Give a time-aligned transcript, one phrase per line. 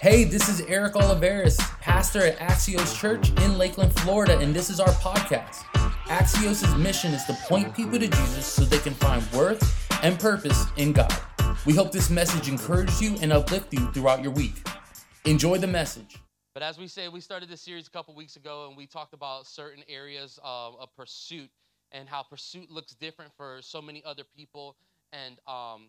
[0.00, 4.80] Hey, this is Eric Oliveris, pastor at Axios Church in Lakeland, Florida, and this is
[4.80, 5.56] our podcast.
[6.06, 9.62] Axios' mission is to point people to Jesus so they can find worth
[10.02, 11.14] and purpose in God.
[11.66, 14.66] We hope this message encourages you and uplifts you throughout your week.
[15.26, 16.16] Enjoy the message.
[16.54, 19.12] But as we say, we started this series a couple weeks ago and we talked
[19.12, 21.50] about certain areas of, of pursuit
[21.92, 24.76] and how pursuit looks different for so many other people.
[25.12, 25.88] And um,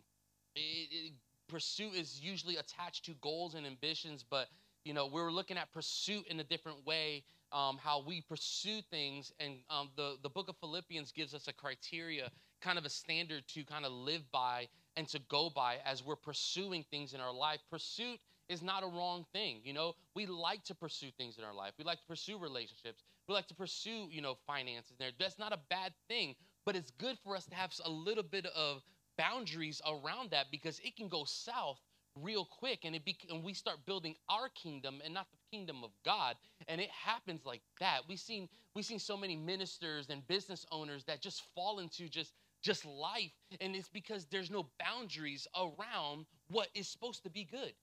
[0.56, 1.14] it, it,
[1.54, 4.48] pursuit is usually attached to goals and ambitions, but
[4.86, 8.82] you know, we were looking at pursuit in a different way, um, how we pursue
[8.90, 9.32] things.
[9.40, 13.48] And um, the, the book of Philippians gives us a criteria, kind of a standard
[13.50, 14.68] to kind of live by
[14.98, 17.60] and to go by as we're pursuing things in our life.
[17.70, 19.62] Pursuit is not a wrong thing.
[19.64, 21.74] You know, we like to pursue things in our life.
[21.78, 23.04] We like to pursue relationships.
[23.28, 25.12] We like to pursue, you know, finances there.
[25.18, 28.48] That's not a bad thing, but it's good for us to have a little bit
[28.48, 28.82] of
[29.18, 31.80] boundaries around that because it can go south
[32.22, 35.84] real quick and it be, and we start building our kingdom and not the kingdom
[35.84, 36.36] of God
[36.68, 38.02] and it happens like that.
[38.08, 42.34] We've seen we've seen so many ministers and business owners that just fall into just
[42.62, 47.74] just life and it's because there's no boundaries around what is supposed to be good.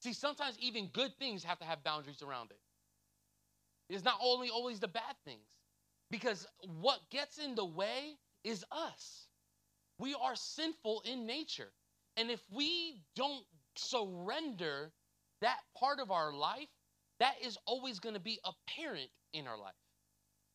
[0.00, 2.60] See, sometimes even good things have to have boundaries around it.
[3.88, 5.48] It's not only always the bad things,
[6.10, 6.46] because
[6.80, 9.27] what gets in the way is us.
[9.98, 11.72] We are sinful in nature.
[12.16, 13.44] And if we don't
[13.76, 14.92] surrender
[15.40, 16.68] that part of our life,
[17.20, 19.74] that is always going to be apparent in our life.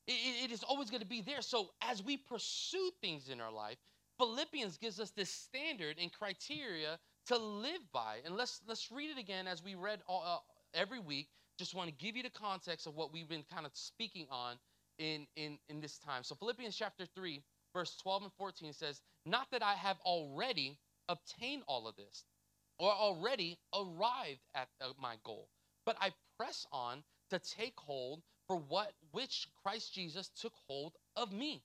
[0.08, 1.42] It, it is always going to be there.
[1.42, 3.78] So as we pursue things in our life,
[4.18, 8.18] Philippians gives us this standard and criteria to live by.
[8.26, 11.30] And let's let's read it again as we read all, uh, every week.
[11.58, 14.58] Just want to give you the context of what we've been kind of speaking on
[15.00, 16.24] in in in this time.
[16.24, 17.42] So Philippians chapter 3
[17.74, 20.80] verse 12 and 14 says, "Not that I have already
[21.10, 22.26] obtained all of this
[22.78, 25.50] or already arrived at uh, my goal,
[25.86, 31.31] but I press on to take hold for what which Christ Jesus took hold of
[31.31, 31.64] me."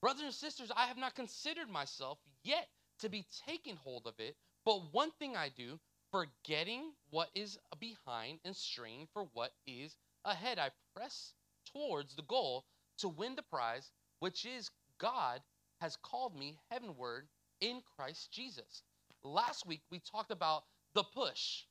[0.00, 2.68] Brothers and sisters, I have not considered myself yet
[3.00, 8.40] to be taking hold of it, but one thing I do, forgetting what is behind
[8.44, 11.34] and straining for what is ahead, I press
[11.72, 12.64] towards the goal
[12.98, 15.40] to win the prize, which is God
[15.80, 17.28] has called me heavenward
[17.60, 18.82] in Christ Jesus.
[19.22, 20.64] Last week we talked about
[20.94, 21.64] the push,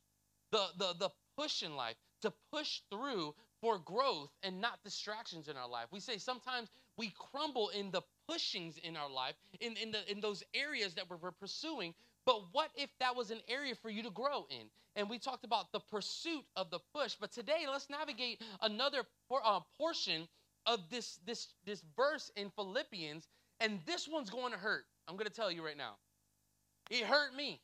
[0.52, 5.56] the, the, the push in life, to push through for growth and not distractions in
[5.56, 5.86] our life.
[5.90, 10.20] We say sometimes we crumble in the pushings in our life, in, in, the, in
[10.20, 11.94] those areas that we're pursuing,
[12.24, 14.66] but what if that was an area for you to grow in?
[14.96, 17.14] And we talked about the pursuit of the push.
[17.20, 20.26] But today, let's navigate another por- uh, portion
[20.66, 23.28] of this, this, this verse in Philippians.
[23.60, 24.84] And this one's going to hurt.
[25.08, 25.94] I'm going to tell you right now.
[26.90, 27.60] It hurt me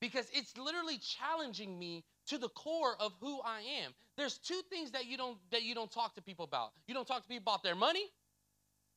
[0.00, 3.92] because it's literally challenging me to the core of who I am.
[4.16, 6.72] There's two things that you don't that you don't talk to people about.
[6.86, 8.04] You don't talk to people about their money.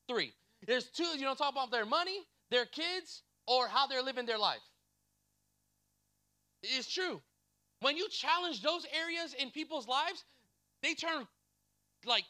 [0.08, 0.34] Three.
[0.68, 2.20] There's two you don't talk about their money,
[2.50, 4.62] their kids, or how they're living their life.
[6.64, 7.22] It's true.
[7.80, 10.24] When you challenge those areas in people's lives,
[10.84, 11.28] they turn
[12.06, 12.24] like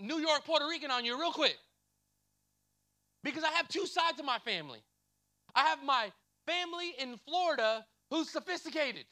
[0.00, 1.56] New York, Puerto Rican on you real quick.
[3.22, 4.80] Because I have two sides of my family.
[5.54, 6.10] I have my
[6.46, 9.04] family in Florida who's sophisticated.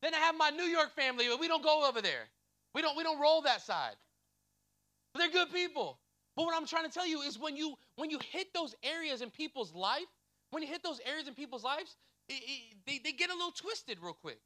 [0.00, 2.28] Then I have my New York family, but we don't go over there.
[2.74, 3.96] We don't we don't roll that side.
[5.12, 5.98] But they're good people.
[6.36, 9.22] But what I'm trying to tell you is when you when you hit those areas
[9.22, 10.06] in people's life,
[10.50, 11.96] when you hit those areas in people's lives,
[12.28, 14.38] it, it, they, they get a little twisted real quick.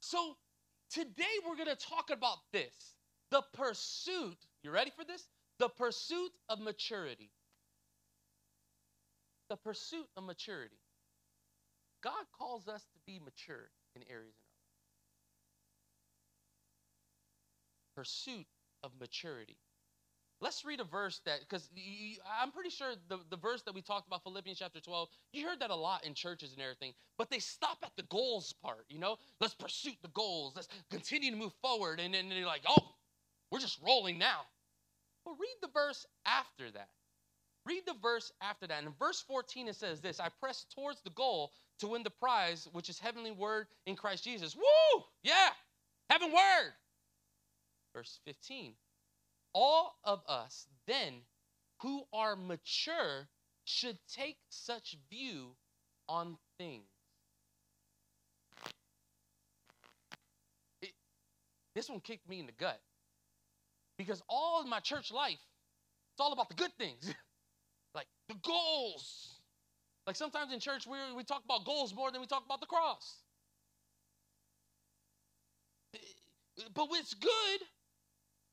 [0.00, 0.36] So
[0.90, 2.94] today we're to talk about this
[3.32, 4.36] the pursuit.
[4.62, 5.26] You ready for this?
[5.58, 7.30] The pursuit of maturity.
[9.48, 10.76] The pursuit of maturity.
[12.04, 14.60] God calls us to be mature in areas in our
[17.96, 18.04] life.
[18.04, 18.46] Pursuit
[18.84, 19.56] of maturity.
[20.40, 21.68] Let's read a verse that, because
[22.40, 25.60] I'm pretty sure the, the verse that we talked about, Philippians chapter 12, you heard
[25.60, 28.98] that a lot in churches and everything, but they stop at the goals part, you
[28.98, 29.18] know?
[29.40, 30.54] Let's pursue the goals.
[30.56, 32.00] Let's continue to move forward.
[32.00, 32.92] And then they're like, oh,
[33.52, 34.40] we're just rolling now.
[35.24, 36.88] But read the verse after that.
[37.64, 38.78] Read the verse after that.
[38.78, 42.10] And in verse 14, it says this I press towards the goal to win the
[42.10, 44.56] prize, which is heavenly word in Christ Jesus.
[44.56, 45.04] Woo!
[45.22, 45.50] Yeah!
[46.10, 46.72] Heaven word!
[47.94, 48.74] Verse 15
[49.54, 51.14] all of us then
[51.80, 53.28] who are mature
[53.64, 55.54] should take such view
[56.08, 56.88] on things.
[60.80, 60.92] It,
[61.74, 62.80] this one kicked me in the gut
[64.06, 65.40] because all my church life,
[66.14, 67.14] it's all about the good things,
[67.94, 69.36] like the goals,
[70.06, 72.66] Like sometimes in church, we, we talk about goals more than we talk about the
[72.66, 73.24] cross.
[76.74, 77.62] But it's good.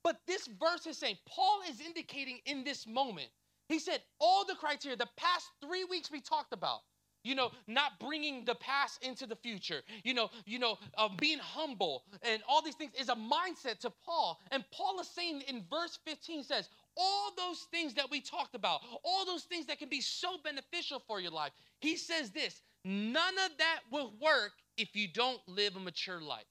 [0.04, 3.30] But this verse is saying, Paul is indicating in this moment,
[3.70, 6.82] he said, all the criteria, the past three weeks we talked about,
[7.24, 9.82] you know not bringing the past into the future.
[10.04, 13.92] You know you know uh, being humble and all these things is a mindset to
[14.06, 14.40] paul.
[14.52, 18.82] And paul is saying in verse 15 says all those things that we talked about
[19.04, 21.52] all those things that can be so beneficial for your life.
[21.80, 26.46] He says this none of that will work if you don't live a mature life.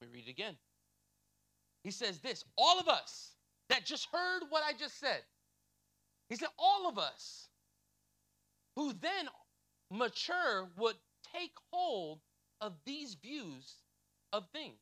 [0.00, 0.56] Let me read it again.
[1.82, 3.34] He says this all of us
[3.68, 5.20] that just heard what i just said
[6.28, 7.48] he said all of us
[8.76, 9.28] who then
[9.90, 10.96] mature would
[11.34, 12.20] take hold
[12.60, 13.74] of these views
[14.32, 14.78] of things.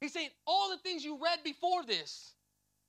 [0.00, 2.34] He's saying all the things you read before this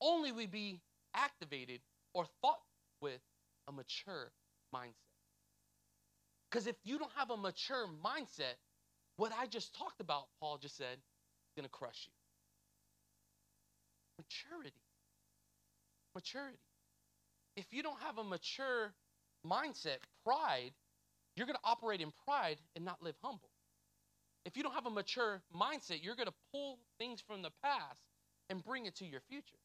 [0.01, 0.81] only would be
[1.13, 1.79] activated
[2.13, 2.59] or thought
[3.01, 3.21] with
[3.67, 4.31] a mature
[4.73, 4.93] mindset.
[6.49, 8.55] Because if you don't have a mature mindset,
[9.17, 12.13] what I just talked about, Paul just said, is going to crush you.
[14.17, 14.81] Maturity.
[16.13, 16.59] Maturity.
[17.55, 18.93] If you don't have a mature
[19.45, 20.71] mindset, pride,
[21.35, 23.49] you're going to operate in pride and not live humble.
[24.45, 27.99] If you don't have a mature mindset, you're going to pull things from the past
[28.49, 29.57] and bring it to your future.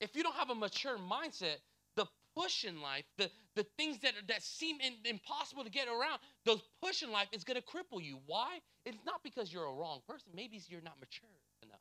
[0.00, 1.56] If you don't have a mature mindset,
[1.96, 2.06] the
[2.36, 6.60] push in life, the, the things that, that seem in, impossible to get around, those
[6.82, 8.18] push in life is going to cripple you.
[8.26, 8.58] Why?
[8.84, 10.28] It's not because you're a wrong person.
[10.34, 11.28] Maybe you're not mature
[11.62, 11.80] enough.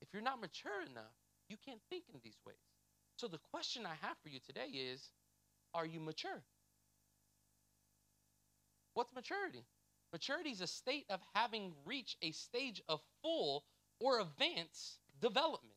[0.00, 1.12] If you're not mature enough,
[1.48, 2.56] you can't think in these ways.
[3.16, 5.10] So the question I have for you today is
[5.74, 6.42] Are you mature?
[8.94, 9.64] What's maturity?
[10.12, 13.64] Maturity is a state of having reached a stage of full
[14.00, 15.74] or advanced development.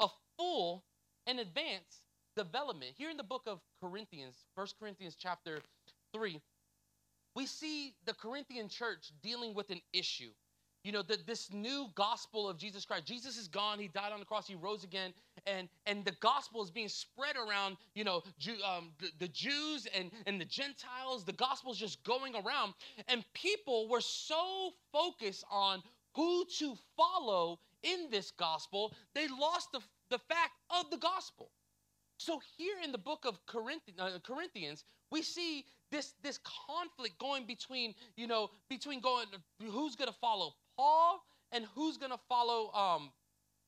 [0.00, 0.84] A full
[1.26, 2.02] and advanced
[2.36, 2.92] development.
[2.96, 5.60] Here in the book of Corinthians, First Corinthians chapter
[6.14, 6.40] 3,
[7.34, 10.30] we see the Corinthian church dealing with an issue
[10.86, 13.06] you know, the, this new gospel of Jesus Christ.
[13.06, 13.80] Jesus is gone.
[13.80, 14.46] He died on the cross.
[14.46, 15.12] He rose again.
[15.44, 19.88] And, and the gospel is being spread around, you know, Jew, um, the, the Jews
[19.98, 21.24] and, and the Gentiles.
[21.24, 22.74] The gospel is just going around.
[23.08, 25.82] And people were so focused on
[26.14, 31.50] who to follow in this gospel, they lost the, the fact of the gospel.
[32.18, 33.38] So here in the book of
[33.98, 39.26] uh, Corinthians, we see this this conflict going between you know between going
[39.60, 42.72] who's going to follow Paul and who's going to follow?
[42.72, 43.10] Um,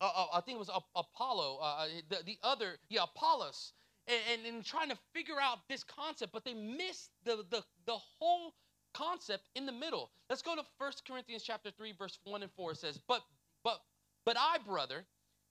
[0.00, 3.72] uh, uh, I think it was Apollo, uh, uh, the, the other, yeah, Apollos,
[4.06, 7.96] and, and, and trying to figure out this concept, but they missed the, the, the
[8.20, 8.54] whole
[8.94, 10.10] concept in the middle.
[10.30, 12.72] Let's go to First Corinthians chapter 3, verse 1 and 4.
[12.72, 13.22] It says, But
[13.64, 13.80] but
[14.24, 15.04] but I, brother,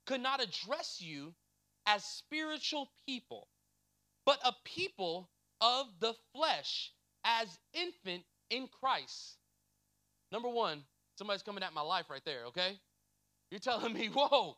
[0.06, 1.34] could not address you
[1.86, 3.48] as spiritual people,
[4.26, 5.30] but a people
[5.62, 6.92] of the flesh,
[7.24, 9.38] as infant in Christ.
[10.32, 10.84] Number one,
[11.18, 12.80] Somebody's coming at my life right there, okay?
[13.50, 14.56] You're telling me, whoa,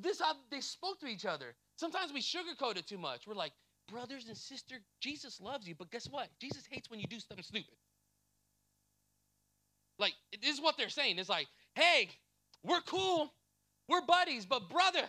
[0.00, 0.20] this
[0.50, 1.54] they spoke to each other.
[1.76, 3.26] Sometimes we sugarcoat it too much.
[3.26, 3.52] We're like,
[3.90, 6.28] brothers and sisters, Jesus loves you, but guess what?
[6.40, 7.74] Jesus hates when you do something stupid.
[9.98, 11.18] Like, this is what they're saying.
[11.18, 12.10] It's like, hey,
[12.64, 13.32] we're cool,
[13.88, 15.04] we're buddies, but brother,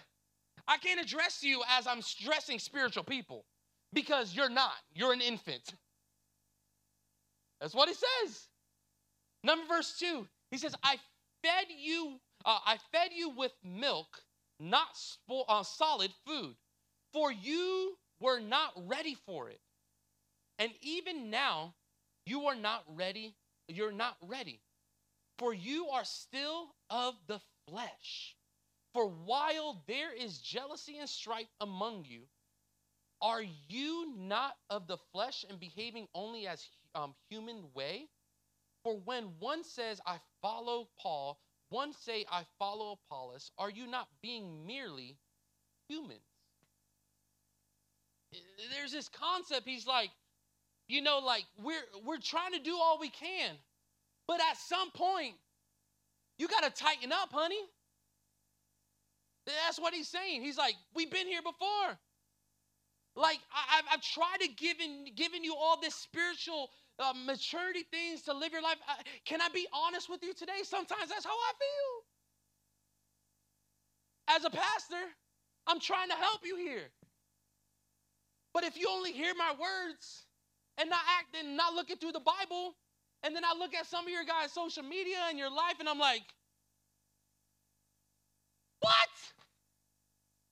[0.68, 3.46] I can't address you as I'm stressing spiritual people
[3.94, 4.74] because you're not.
[4.94, 5.74] You're an infant.
[7.60, 8.48] That's what he says.
[9.44, 10.28] Number verse two.
[10.52, 10.98] He says, I
[11.44, 14.24] fed you, uh, I fed you with milk,
[14.60, 16.56] not spo- uh, solid food,
[17.14, 19.60] for you were not ready for it.
[20.60, 21.76] And even now,
[22.26, 23.36] you are not ready.
[23.68, 24.62] You're not ready.
[25.38, 28.36] For you are still of the flesh.
[28.94, 32.24] For while there is jealousy and strife among you,
[33.22, 38.08] are you not of the flesh and behaving only as um, human way?
[38.86, 41.40] For when one says, I follow Paul,
[41.70, 45.18] one say, I follow Apollos, are you not being merely
[45.90, 46.20] humans?
[48.72, 50.12] There's this concept, he's like,
[50.88, 53.56] you know, like we're we're trying to do all we can,
[54.28, 55.34] but at some point,
[56.38, 57.62] you got to tighten up, honey.
[59.48, 60.44] That's what he's saying.
[60.44, 61.98] He's like, we've been here before.
[63.16, 67.86] Like I, have I've tried to give in, given you all this spiritual uh, maturity
[67.92, 68.78] things to live your life.
[68.88, 70.64] I, can I be honest with you today?
[70.64, 72.20] Sometimes that's how I feel.
[74.36, 75.04] As a pastor,
[75.68, 76.90] I'm trying to help you here.
[78.54, 80.26] But if you only hear my words
[80.78, 82.76] and not act and not looking through the Bible,
[83.24, 85.90] and then I look at some of your guys' social media and your life, and
[85.90, 86.24] I'm like,
[88.80, 89.10] what?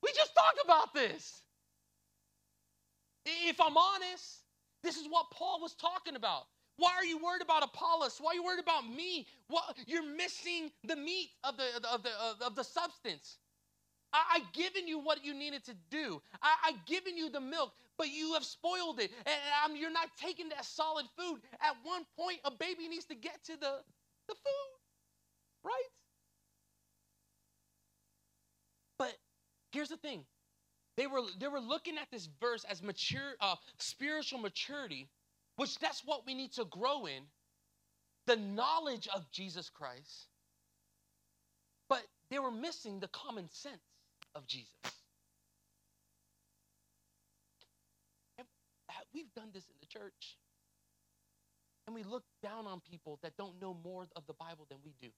[0.02, 1.42] We just talked about this.
[3.24, 4.43] If I'm honest,
[4.84, 6.44] this is what Paul was talking about.
[6.76, 8.18] Why are you worried about Apollos?
[8.20, 9.26] Why are you worried about me?
[9.48, 12.10] What, you're missing the meat of the, of the,
[12.44, 13.38] of the substance.
[14.12, 16.22] I, have given you what you needed to do.
[16.42, 19.10] I, have given you the milk, but you have spoiled it.
[19.26, 21.40] And um, you're not taking that solid food.
[21.60, 23.80] At one point, a baby needs to get to the,
[24.28, 24.70] the food,
[25.64, 25.90] right?
[28.98, 29.14] But
[29.72, 30.24] here's the thing
[30.96, 35.08] they were, they were looking at this verse as mature, uh, spiritual maturity,
[35.56, 37.22] which that's what we need to grow in
[38.26, 40.28] the knowledge of Jesus Christ.
[41.88, 43.82] But they were missing the common sense
[44.34, 44.70] of Jesus.
[49.14, 50.36] We've done this in the church.
[51.86, 54.94] And we look down on people that don't know more of the Bible than we
[55.00, 55.08] do.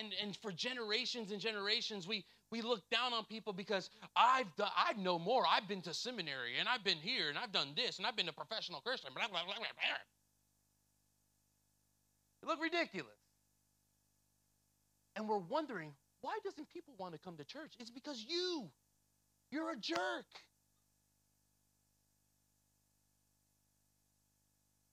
[0.00, 4.70] And, and for generations and generations, we, we look down on people because I've done,
[4.74, 5.44] I know more.
[5.46, 8.28] I've been to seminary and I've been here and I've done this and I've been
[8.28, 9.10] a professional Christian.
[9.14, 10.00] Blah, blah, blah, blah, blah.
[12.42, 13.12] You look ridiculous.
[15.16, 15.92] And we're wondering,
[16.22, 17.74] why doesn't people want to come to church?
[17.78, 18.70] It's because you,
[19.50, 20.26] you're a jerk.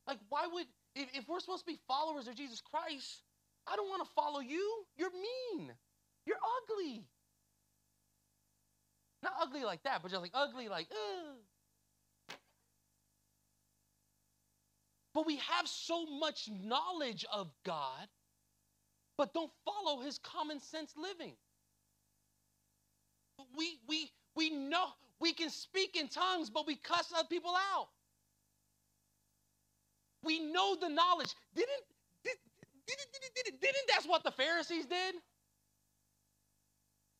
[0.05, 3.23] Like, why would, if, if we're supposed to be followers of Jesus Christ,
[3.71, 4.85] I don't want to follow you.
[4.97, 5.71] You're mean.
[6.25, 7.03] You're ugly.
[9.23, 12.37] Not ugly like that, but just like ugly, like, ugh.
[15.13, 18.07] But we have so much knowledge of God
[19.17, 21.33] but don't follow his common sense living.
[23.57, 24.85] We, we, we know
[25.19, 27.87] we can speak in tongues, but we cuss other people out.
[30.23, 31.33] We know the knowledge.
[31.55, 31.69] Didn't,
[32.23, 33.17] did, did, did, did, didn't
[33.97, 35.15] that's what the Pharisees did?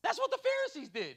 [0.02, 1.16] That's what the Pharisees did.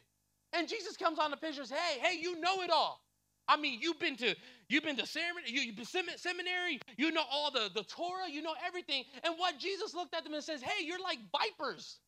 [0.53, 3.01] And Jesus comes on the picture and says, hey, hey, you know it all.
[3.48, 4.36] I mean, you've been to
[4.70, 8.41] you've been to seminary, you, have been seminary, you know all the, the Torah, you
[8.41, 9.03] know everything.
[9.24, 12.00] And what Jesus looked at them and says, Hey, you're like vipers.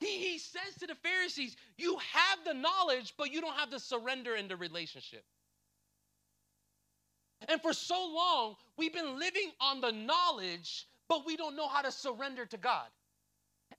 [0.00, 3.80] He, he says to the Pharisees, You have the knowledge, but you don't have the
[3.80, 5.24] surrender in the relationship.
[7.46, 11.82] And for so long, we've been living on the knowledge, but we don't know how
[11.82, 12.88] to surrender to God.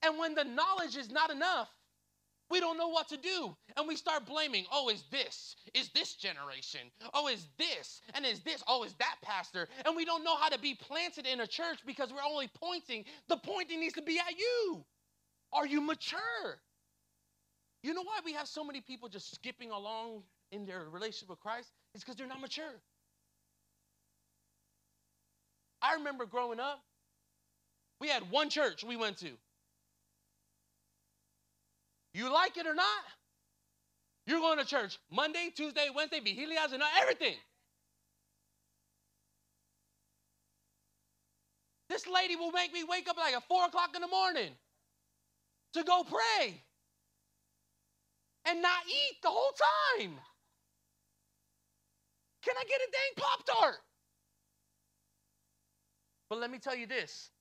[0.04, 1.70] And when the knowledge is not enough,
[2.50, 3.56] we don't know what to do.
[3.78, 5.56] And we start blaming, oh, is this?
[5.74, 6.82] Is this generation?
[7.13, 8.01] Oh, is this?
[8.16, 8.63] And is this?
[8.68, 9.68] Oh, is that pastor?
[9.86, 13.06] And we don't know how to be planted in a church because we're only pointing.
[13.28, 14.84] The pointing needs to be at you.
[15.54, 16.60] Are you mature?
[17.84, 21.39] You know why we have so many people just skipping along in their relationship with
[21.39, 21.70] Christ?
[21.94, 22.82] It's because they're not mature.
[25.81, 26.81] I remember growing up,
[28.01, 29.29] we had one church we went to.
[32.13, 33.03] You like it or not,
[34.25, 37.36] you're going to church Monday, Tuesday, Wednesday, vigilias, and everything.
[41.89, 44.51] This lady will make me wake up like at four o'clock in the morning
[45.74, 46.62] to go pray
[48.45, 49.53] and not eat the whole
[50.00, 50.12] time.
[52.43, 53.75] Can I get a dang Pop Tart?
[56.29, 57.31] But let me tell you this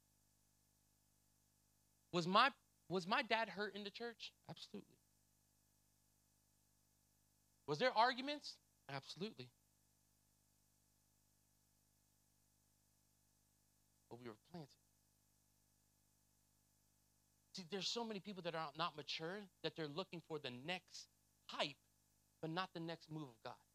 [2.12, 2.50] was my
[2.88, 4.33] was my dad hurt in the church?
[4.49, 4.97] Absolutely.
[7.66, 8.57] Was there arguments?
[8.88, 9.50] Absolutely.
[14.09, 14.68] But we were planted.
[17.54, 21.09] See, there's so many people that are not mature that they're looking for the next
[21.47, 21.76] hype,
[22.40, 23.68] but not the next move of God.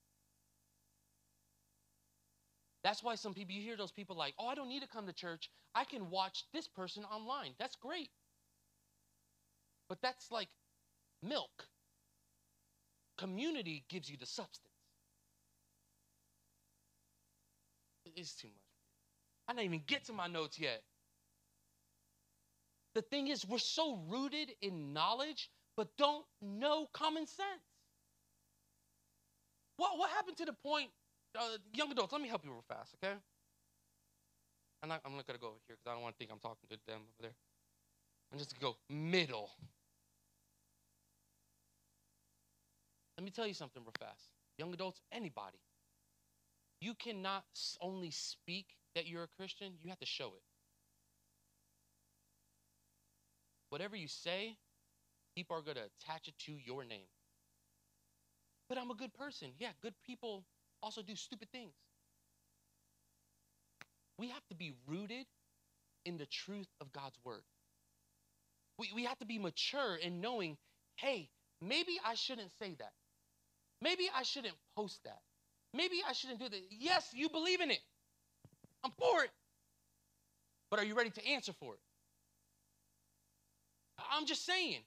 [2.84, 5.08] That's why some people, you hear those people like, oh, I don't need to come
[5.08, 5.50] to church.
[5.74, 7.52] I can watch this person online.
[7.58, 8.10] That's great.
[9.88, 10.50] But that's like
[11.22, 11.68] milk.
[13.18, 14.74] Community gives you the substance.
[18.16, 18.56] It's too much.
[19.48, 20.82] I didn't even get to my notes yet.
[22.96, 27.64] The thing is, we're so rooted in knowledge, but don't know common sense.
[29.78, 30.90] What, what happened to the point,
[31.36, 33.16] uh, young adults, let me help you real fast, okay?
[34.82, 36.32] I'm not, I'm not going to go over here because I don't want to think
[36.32, 37.36] I'm talking to them over there.
[38.32, 39.50] I'm just going to go middle.
[43.18, 44.30] Let me tell you something real fast.
[44.58, 45.60] Young adults, anybody.
[46.82, 47.46] You cannot
[47.80, 50.44] only speak that you're a Christian, you have to show it.
[53.70, 54.58] Whatever you say,
[55.36, 57.08] people are going to attach it to your name.
[58.70, 59.50] But I'm a good person.
[59.58, 60.44] Yeah, good people
[60.84, 61.74] also do stupid things.
[64.20, 65.26] We have to be rooted
[66.06, 67.42] in the truth of God's word.
[68.78, 70.58] We, we have to be mature in knowing,
[70.98, 71.30] hey,
[71.62, 72.92] maybe I shouldn't say that.
[73.82, 75.20] Maybe I shouldn't post that.
[75.74, 76.62] Maybe I shouldn't do that.
[76.70, 77.80] Yes, you believe in it.
[78.84, 79.32] I'm for it.
[80.70, 81.80] But are you ready to answer for it?
[84.12, 84.82] I'm just saying.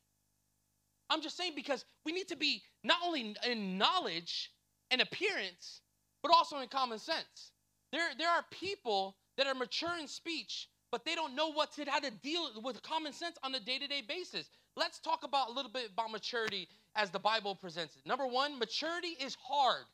[1.09, 4.51] I'm just saying because we need to be not only in knowledge
[4.91, 5.81] and appearance,
[6.27, 7.53] but also in common sense.
[7.93, 11.85] There, there are people that are mature in speech, but they don't know what to
[11.89, 14.49] how to deal with common sense on a day-to-day basis.
[14.77, 18.05] Let's talk about a little bit about maturity as the Bible presents it.
[18.07, 19.85] Number one, maturity is hard.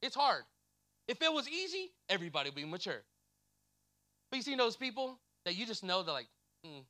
[0.00, 0.44] It's hard.
[1.06, 3.02] If it was easy, everybody would be mature.
[4.30, 6.28] But you see those people that you just know they're like,
[6.66, 6.82] mm,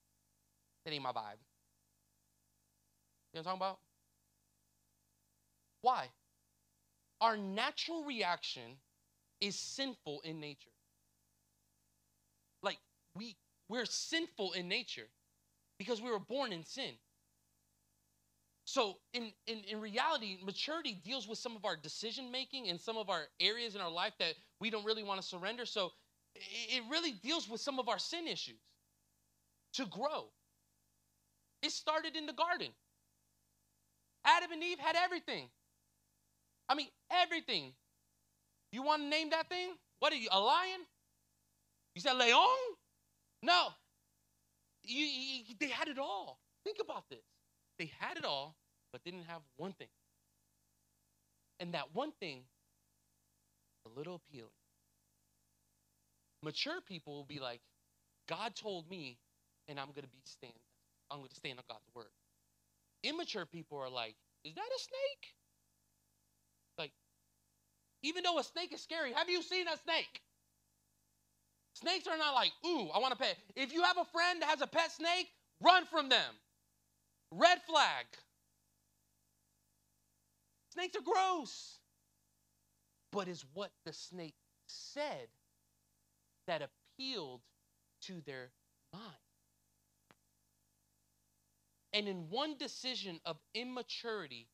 [0.85, 1.40] that ain't my vibe.
[3.33, 3.78] You know what I'm talking about?
[5.83, 6.09] Why?
[7.21, 8.79] Our natural reaction
[9.41, 10.71] is sinful in nature.
[12.63, 12.79] Like
[13.15, 13.37] we
[13.69, 15.09] we're sinful in nature
[15.79, 16.95] because we were born in sin.
[18.65, 22.99] So in, in, in reality, maturity deals with some of our decision making and some
[22.99, 25.65] of our areas in our life that we don't really want to surrender.
[25.65, 25.93] So
[26.35, 28.61] it really deals with some of our sin issues
[29.73, 30.27] to grow.
[31.63, 32.69] It started in the garden.
[34.25, 35.49] Adam and Eve had everything.
[36.69, 37.73] I mean, everything.
[38.73, 39.71] You want to name that thing?
[40.01, 40.81] What are you, a lion?
[41.95, 42.59] You said leon?
[43.43, 43.69] No.
[44.85, 46.39] You, you, they had it all.
[46.65, 47.25] Think about this.
[47.79, 48.57] They had it all,
[48.93, 49.89] but didn't have one thing.
[51.61, 52.43] And that one thing,
[53.87, 54.51] a little appealing.
[56.43, 57.61] Mature people will be like,
[58.29, 59.19] God told me,
[59.67, 60.53] and I'm going to be stand.
[61.11, 62.13] I'm going to stand on God's word.
[63.03, 65.35] Immature people are like, is that a snake?
[68.02, 70.23] Even though a snake is scary, have you seen a snake?
[71.75, 73.37] Snakes are not like, ooh, I want to pet.
[73.55, 75.28] If you have a friend that has a pet snake,
[75.61, 76.35] run from them.
[77.31, 78.07] Red flag.
[80.73, 81.79] Snakes are gross.
[83.12, 84.35] But is what the snake
[84.66, 85.29] said
[86.46, 87.40] that appealed
[88.03, 88.51] to their
[88.92, 89.05] mind.
[91.92, 94.49] And in one decision of immaturity,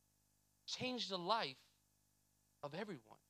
[0.67, 1.57] changed the life
[2.63, 3.24] of everyone.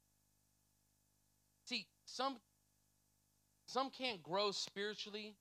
[2.04, 2.38] Some
[3.66, 5.34] some can't grow spiritually,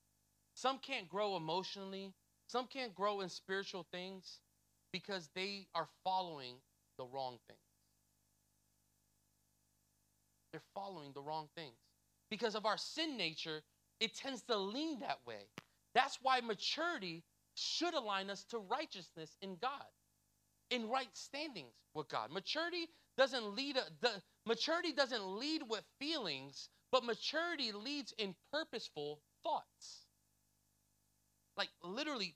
[0.54, 2.12] some can't grow emotionally,
[2.46, 4.40] some can't grow in spiritual things
[4.92, 6.56] because they are following
[6.98, 7.58] the wrong things.
[10.52, 11.76] They're following the wrong things.
[12.30, 13.60] Because of our sin nature,
[14.00, 15.48] it tends to lean that way.
[15.94, 17.24] That's why maturity
[17.54, 19.86] should align us to righteousness in God,
[20.70, 22.30] in right standings with God.
[22.32, 24.10] Maturity doesn't lead the
[24.46, 30.06] maturity doesn't lead with feelings, but maturity leads in purposeful thoughts.
[31.56, 32.34] Like literally,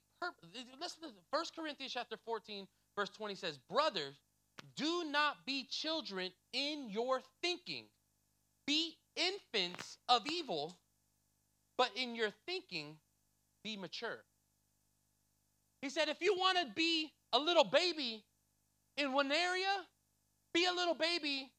[0.79, 4.15] listen to 1 Corinthians chapter 14, verse 20 says, Brothers,
[4.75, 7.85] do not be children in your thinking.
[8.65, 10.77] Be infants of evil,
[11.77, 12.97] but in your thinking,
[13.63, 14.23] be mature.
[15.81, 18.23] He said, if you want to be a little baby
[18.97, 19.85] in one area,
[20.53, 21.51] be a little baby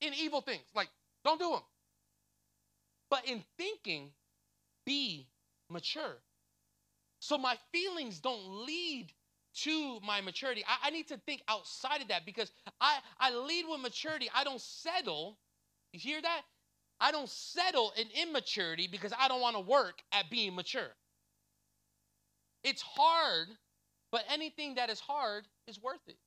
[0.00, 0.64] in evil things.
[0.74, 0.88] Like,
[1.24, 1.62] don't do them.
[3.10, 4.10] But in thinking,
[4.84, 5.28] be
[5.70, 6.16] mature.
[7.20, 9.12] So my feelings don't lead
[9.62, 10.64] to my maturity.
[10.66, 14.28] I, I, need to think outside of that because I, I lead with maturity.
[14.34, 15.38] I don't settle.
[15.92, 16.42] You hear that?
[17.00, 20.90] I don't settle in immaturity because I don't want to work at being mature.
[22.64, 23.48] It's hard,
[24.12, 26.18] but anything that is hard is worth it.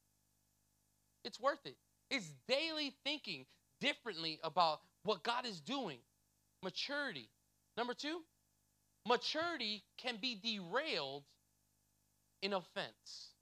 [1.24, 1.76] It's worth it.
[2.10, 3.46] It's daily thinking
[3.80, 6.00] differently about what God is doing.
[6.64, 7.30] Maturity.
[7.78, 8.20] Number two,
[9.08, 11.24] maturity can be derailed
[12.42, 13.34] in offense.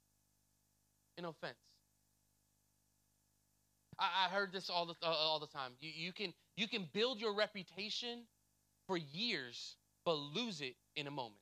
[1.16, 1.56] In offense.
[3.98, 5.72] I, I heard this all the uh, all the time.
[5.80, 8.20] You, you can you can build your reputation
[8.86, 11.40] for years, but lose it in a moment.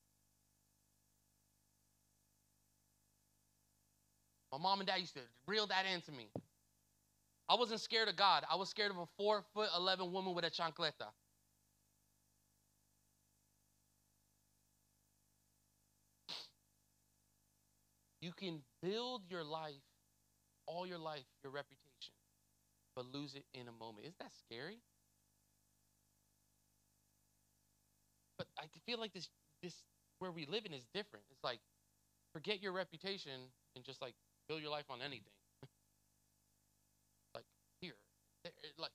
[4.52, 6.30] My mom and dad used to reel that into me.
[7.48, 8.44] I wasn't scared of God.
[8.50, 11.08] I was scared of a four foot eleven woman with a chancleta.
[18.20, 19.82] You can build your life,
[20.66, 22.14] all your life, your reputation,
[22.96, 24.06] but lose it in a moment.
[24.06, 24.78] Isn't that scary?
[28.38, 29.28] But I feel like this
[29.62, 29.74] this
[30.18, 31.24] where we live in is different.
[31.30, 31.60] It's like
[32.34, 33.32] forget your reputation
[33.76, 34.14] and just like
[34.48, 35.35] build your life on anything.
[38.78, 38.92] Like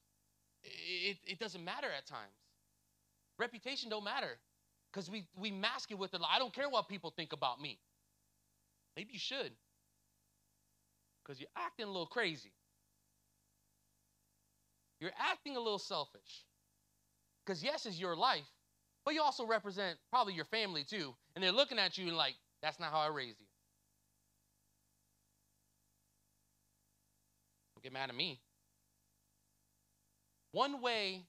[0.64, 2.36] it, it doesn't matter at times.
[3.38, 4.38] Reputation don't matter.
[4.92, 6.20] because we, we mask it with it.
[6.28, 7.78] I don't care what people think about me.
[8.96, 9.52] Maybe you should,
[11.24, 12.52] because you're acting a little crazy.
[15.00, 16.44] You're acting a little selfish.
[17.46, 18.46] Because, yes, it's your life,
[19.04, 21.14] but you also represent probably your family too.
[21.34, 23.46] And they're looking at you and like, that's not how I raised you.
[27.76, 28.40] Don't get mad at me.
[30.52, 31.22] One way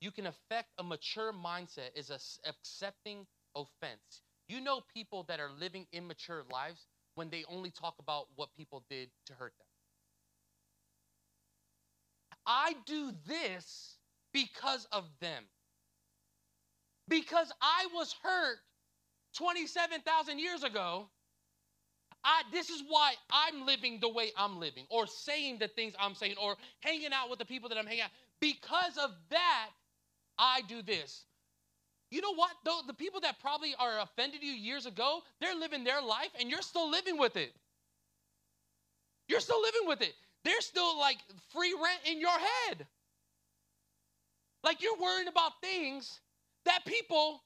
[0.00, 2.10] you can affect a mature mindset is
[2.46, 4.22] accepting offense.
[4.48, 8.84] You know people that are living immature lives when they only talk about what people
[8.90, 9.66] did to hurt them.
[12.46, 13.96] I do this
[14.32, 15.44] because of them.
[17.08, 18.58] Because I was hurt
[19.36, 21.08] 27,000 years ago.
[22.24, 26.14] I, this is why I'm living the way I'm living, or saying the things I'm
[26.14, 28.10] saying, or hanging out with the people that I'm hanging out.
[28.40, 29.70] Because of that,
[30.38, 31.24] I do this.
[32.10, 32.50] You know what?
[32.64, 36.50] Though the people that probably are offended you years ago, they're living their life and
[36.50, 37.52] you're still living with it.
[39.28, 40.14] You're still living with it.
[40.44, 41.16] They're still like
[41.52, 42.86] free rent in your head.
[44.62, 46.20] Like you're worrying about things
[46.64, 47.42] that people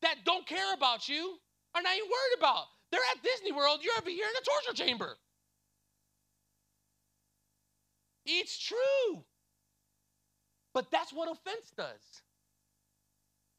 [0.00, 1.36] that don't care about you
[1.74, 2.64] are not even worried about.
[2.90, 5.16] They're at Disney World, you're over here in a torture chamber.
[8.24, 9.24] It's true.
[10.74, 12.22] But that's what offense does.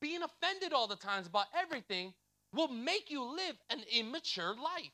[0.02, 2.14] Being offended all the times about everything
[2.54, 4.92] will make you live an immature life.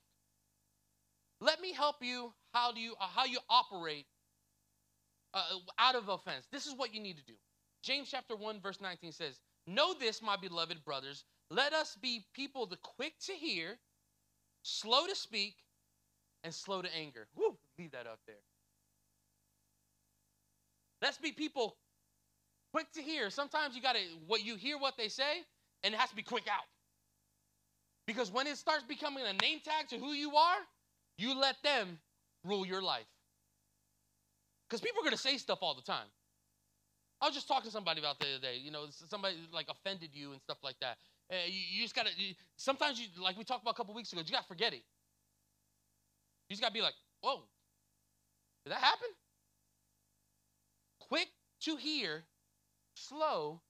[1.42, 4.06] Let me help you how do you uh, how you operate
[5.34, 5.44] uh,
[5.78, 6.48] out of offense.
[6.52, 7.34] This is what you need to do.
[7.82, 12.66] James chapter 1 verse 19 says, "Know this, my beloved brothers, let us be people
[12.66, 13.80] the quick to hear,
[14.64, 15.56] slow to speak,
[16.44, 18.44] and slow to anger." Woo, leave that up there.
[21.02, 21.78] Let's be people
[22.72, 23.30] quick to hear.
[23.30, 25.44] Sometimes you got to what you hear what they say
[25.84, 26.66] and it has to be quick out.
[28.06, 30.58] Because when it starts becoming a name tag to who you are,
[31.18, 32.00] you let them
[32.44, 33.06] rule your life.
[34.68, 36.08] Because people are to say stuff all the time.
[37.22, 38.58] I was just talking to somebody about the other day.
[38.62, 40.98] You know, somebody like offended you and stuff like that.
[41.32, 42.12] Uh, you, you, just got to,
[42.56, 44.84] sometimes you, like we talked about a couple weeks ago, you got to forget it.
[46.48, 47.44] You just got to be like, whoa,
[48.66, 49.10] did that happen?
[51.00, 51.28] Quick
[51.62, 52.24] to hear
[53.08, 53.62] slow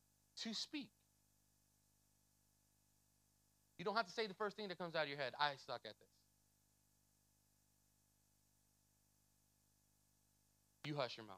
[0.44, 0.90] to speak.
[3.78, 5.34] You don't have to say the first thing that comes out of your head.
[5.40, 6.10] I suck at this.
[10.86, 11.38] You hush your mouth.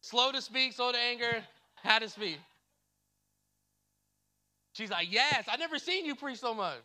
[0.00, 1.42] slow to speak, slow to anger,
[1.74, 2.38] how to speak.
[4.72, 6.78] She's like, Yes, I never seen you preach so much.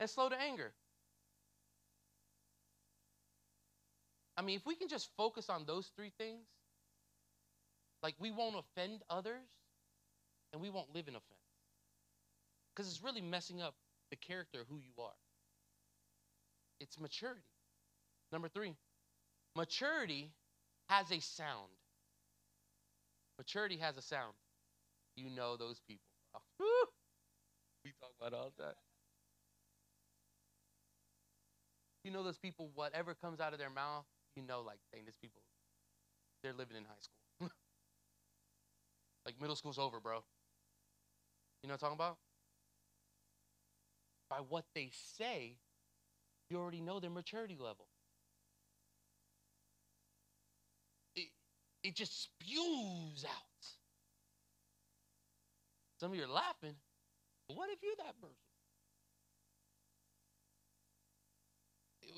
[0.00, 0.72] and slow to anger.
[4.38, 6.46] I mean, if we can just focus on those three things,
[8.04, 9.48] like we won't offend others
[10.52, 11.40] and we won't live in offense.
[12.74, 13.74] Because it's really messing up
[14.10, 15.18] the character of who you are.
[16.78, 17.42] It's maturity.
[18.30, 18.76] Number three,
[19.56, 20.30] maturity
[20.88, 21.72] has a sound.
[23.38, 24.34] Maturity has a sound.
[25.16, 26.04] You know those people.
[27.84, 28.76] we talk about all that.
[32.04, 34.04] You know those people, whatever comes out of their mouth,
[34.38, 35.42] you know, like, dang, these people,
[36.42, 37.50] they're living in high school.
[39.26, 40.22] like, middle school's over, bro.
[41.62, 42.18] You know what I'm talking about?
[44.30, 45.58] By what they say,
[46.50, 47.88] you already know their maturity level.
[51.14, 51.28] It,
[51.82, 53.66] it just spews out.
[56.00, 56.74] Some of you are laughing.
[57.48, 58.36] What if you're that person?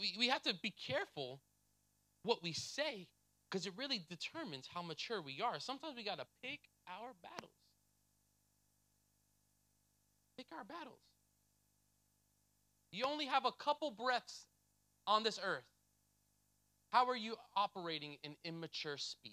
[0.00, 1.40] We, we have to be careful
[2.22, 3.06] what we say
[3.50, 5.58] because it really determines how mature we are.
[5.58, 7.52] Sometimes we got to pick our battles.
[10.36, 11.00] Pick our battles.
[12.92, 14.46] You only have a couple breaths
[15.06, 15.64] on this earth.
[16.90, 19.32] How are you operating in immature speech?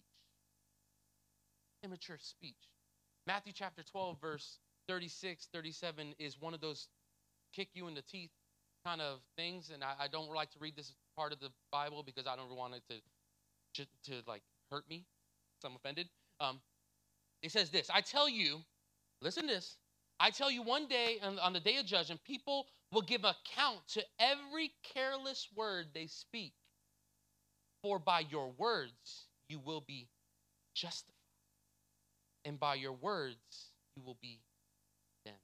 [1.83, 2.55] Immature speech.
[3.25, 6.87] Matthew chapter 12, verse 36, 37 is one of those
[7.53, 8.29] kick you in the teeth
[8.85, 12.03] kind of things, and I, I don't like to read this part of the Bible
[12.03, 15.05] because I don't want it to, to, to like hurt me.
[15.61, 16.07] So I'm offended.
[16.39, 16.59] Um,
[17.41, 18.59] it says this I tell you,
[19.21, 19.77] listen to this.
[20.19, 23.79] I tell you, one day on, on the day of judgment, people will give account
[23.89, 26.53] to every careless word they speak.
[27.83, 30.07] For by your words you will be
[30.75, 31.13] justified,
[32.45, 33.37] and by your words
[33.95, 34.39] you will be
[35.23, 35.41] condemned.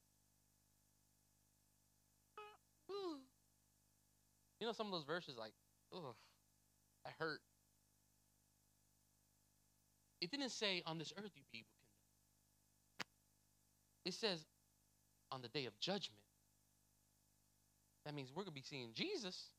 [4.60, 5.54] You know, some of those verses, like,
[5.94, 6.16] ugh,
[7.06, 7.40] I hurt.
[10.24, 11.90] it didn't say on this earth you be condemned.
[14.06, 14.40] It says
[15.34, 16.22] on the day of judgment.
[18.06, 19.50] That means we're going to be seeing Jesus,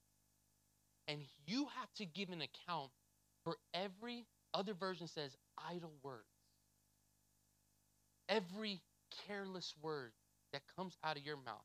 [1.07, 2.91] and you have to give an account
[3.45, 5.37] for every other version says
[5.71, 6.25] idle words.
[8.31, 8.81] Every
[9.27, 10.13] careless word
[10.55, 11.65] that comes out of your mouth.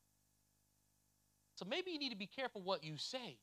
[1.56, 3.38] So maybe you need to be careful what you say.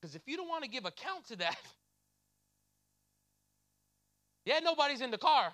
[0.00, 1.56] Because if you don't want to give account to that,
[4.44, 5.52] yeah, nobody's in the car,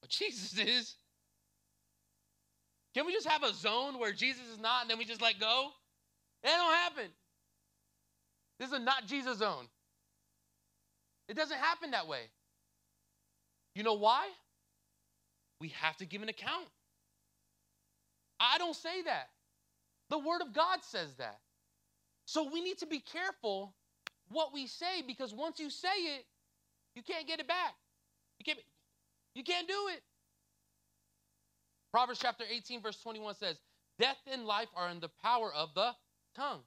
[0.00, 0.94] but Jesus is.
[2.94, 5.38] Can we just have a zone where Jesus is not and then we just let
[5.38, 5.68] go?
[6.42, 7.10] That don't happen.
[8.58, 9.66] This is a not Jesus zone.
[11.28, 12.20] It doesn't happen that way.
[13.74, 14.26] You know why?
[15.60, 16.68] We have to give an account.
[18.40, 19.28] I don't say that.
[20.08, 21.38] The Word of God says that.
[22.26, 23.72] So we need to be careful
[24.30, 26.26] what we say because once you say it,
[26.94, 27.74] you can't get it back.
[28.38, 28.58] You can't,
[29.34, 30.02] you can't do it.
[31.92, 33.56] Proverbs chapter 18, verse 21 says,
[33.98, 35.92] Death and life are in the power of the
[36.34, 36.60] tongue.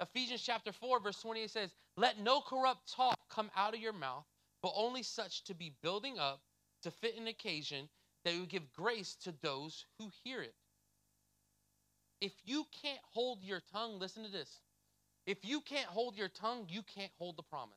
[0.00, 4.24] Ephesians chapter 4, verse 28 says, Let no corrupt talk come out of your mouth,
[4.62, 6.40] but only such to be building up,
[6.82, 7.88] to fit an occasion,
[8.24, 10.54] that will give grace to those who hear it.
[12.22, 14.60] If you can't hold your tongue, listen to this.
[15.26, 17.74] If you can't hold your tongue, you can't hold the promise.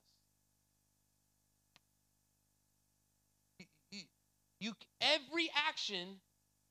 [4.59, 6.07] You, every action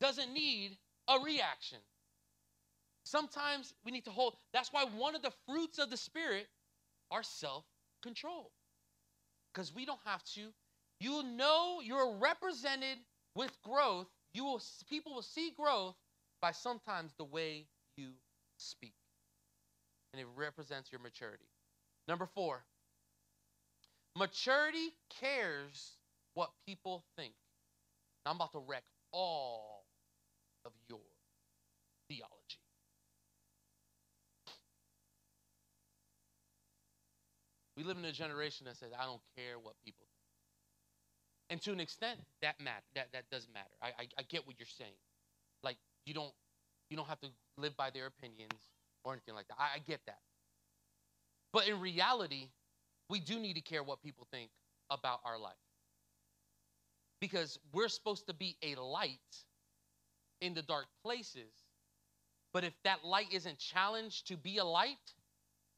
[0.00, 1.78] doesn't need a reaction.
[3.02, 4.36] Sometimes we need to hold.
[4.52, 6.46] That's why one of the fruits of the Spirit
[7.10, 7.64] are self
[8.04, 8.52] control.
[9.52, 10.52] Because we don't have to.
[11.00, 12.98] You know you're represented
[13.34, 14.06] with growth.
[14.32, 15.96] You will people will see growth
[16.44, 17.64] by sometimes the way
[17.96, 18.10] you
[18.58, 18.92] speak.
[20.12, 21.48] And it represents your maturity.
[22.06, 22.62] Number four,
[24.14, 24.90] maturity
[25.22, 25.92] cares
[26.34, 27.32] what people think.
[28.26, 29.86] Now I'm about to wreck all
[30.66, 31.00] of your
[32.10, 32.60] theology.
[37.74, 41.48] We live in a generation that says, I don't care what people think.
[41.48, 43.72] And to an extent, that matter that, that does matter.
[43.80, 44.92] I, I, I get what you're saying.
[46.06, 46.32] You don't
[46.90, 48.70] you don't have to live by their opinions
[49.04, 49.56] or anything like that.
[49.58, 50.18] I, I get that.
[51.52, 52.48] But in reality,
[53.08, 54.50] we do need to care what people think
[54.90, 55.54] about our life.
[57.20, 59.18] Because we're supposed to be a light
[60.40, 61.52] in the dark places.
[62.52, 65.14] But if that light isn't challenged to be a light,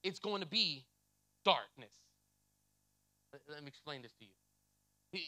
[0.03, 0.85] it's going to be
[1.45, 1.95] darkness.
[3.49, 5.23] Let me explain this to you.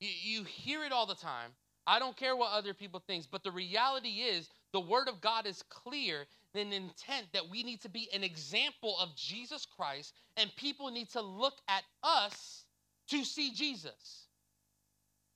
[0.00, 1.50] You hear it all the time.
[1.86, 5.46] I don't care what other people think, but the reality is the word of God
[5.46, 10.50] is clear in intent that we need to be an example of Jesus Christ and
[10.56, 12.64] people need to look at us
[13.08, 14.28] to see Jesus.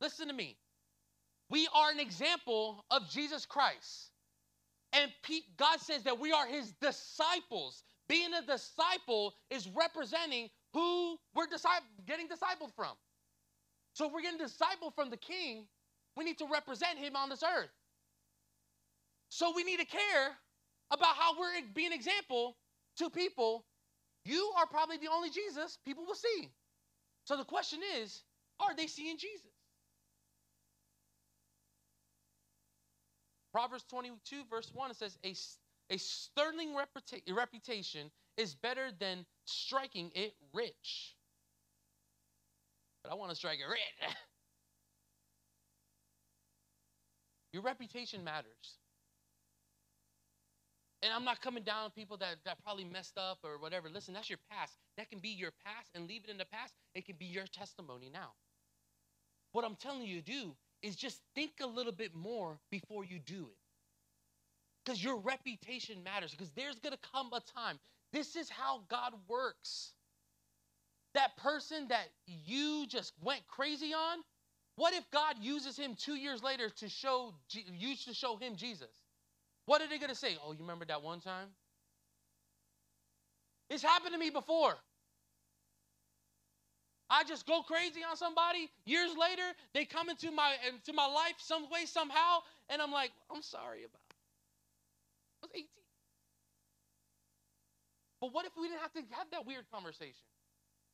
[0.00, 0.56] Listen to me.
[1.50, 4.11] We are an example of Jesus Christ.
[4.92, 5.11] And
[5.56, 7.82] God says that we are his disciples.
[8.08, 11.46] Being a disciple is representing who we're
[12.06, 12.92] getting discipled from.
[13.92, 15.66] So if we're getting discipled from the king,
[16.18, 17.70] we need to represent him on this earth.
[19.28, 20.37] So we need to care
[20.90, 22.57] about how we're being example
[22.96, 23.64] to people.
[24.24, 26.50] You are probably the only Jesus people will see.
[27.24, 28.22] So the question is,
[28.59, 29.52] are they seeing Jesus?
[33.52, 35.35] Proverbs 22, verse 1, it says, A,
[35.94, 41.16] a sterling reputa- reputation is better than striking it rich.
[43.04, 44.14] But I want to strike it rich.
[47.59, 48.79] Your reputation matters.
[51.03, 53.88] And I'm not coming down on people that, that probably messed up or whatever.
[53.92, 54.75] Listen, that's your past.
[54.97, 56.73] That can be your past and leave it in the past.
[56.94, 58.31] It can be your testimony now.
[59.51, 63.18] What I'm telling you to do is just think a little bit more before you
[63.18, 63.59] do it.
[64.85, 66.31] Because your reputation matters.
[66.31, 67.81] Because there's going to come a time.
[68.12, 69.94] This is how God works.
[71.14, 74.18] That person that you just went crazy on,
[74.79, 78.88] what if God uses him two years later to show you to show him Jesus?
[79.67, 80.37] What are they to say?
[80.47, 81.49] Oh, you remember that one time?
[83.69, 84.75] It's happened to me before.
[87.11, 88.71] I just go crazy on somebody.
[88.85, 89.43] Years later,
[89.75, 92.38] they come into my into my life some way, somehow,
[92.69, 94.17] and I'm like, I'm sorry about it.
[95.43, 95.67] I was 18.
[98.21, 100.14] But what if we didn't have to have that weird conversation?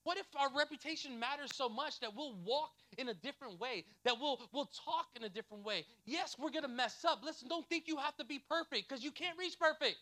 [0.04, 4.14] What if our reputation matters so much that we'll walk in a different way, that
[4.20, 5.86] we'll, we'll talk in a different way?
[6.06, 7.20] Yes, we're going to mess up.
[7.24, 9.96] Listen, don't think you have to be perfect because you can't reach perfect.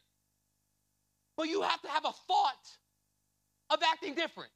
[1.36, 2.68] But you have to have a thought
[3.70, 4.50] of acting different.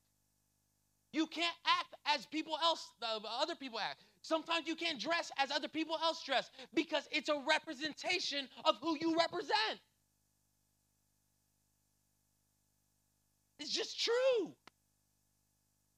[1.13, 4.05] you can't act as people else, uh, other people act.
[4.23, 8.97] Sometimes you can't dress as other people else dress because it's a representation of who
[9.01, 9.81] you represent.
[13.61, 14.55] It's just true.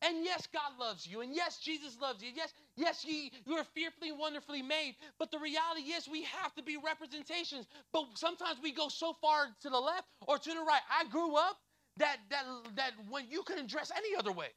[0.03, 1.23] And yes, God loves you.
[1.23, 2.31] And yes, Jesus loves you.
[2.35, 4.95] Yes, yes, you, you are fearfully and wonderfully made.
[5.19, 7.67] But the reality is we have to be representations.
[7.93, 10.83] But sometimes we go so far to the left or to the right.
[10.91, 11.59] I grew up
[11.97, 12.45] that that
[12.77, 14.49] that when you couldn't dress any other way.